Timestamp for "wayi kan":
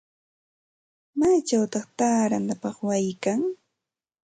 2.87-3.41